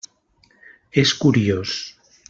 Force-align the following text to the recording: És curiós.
És 1.03 1.13
curiós. 1.21 1.79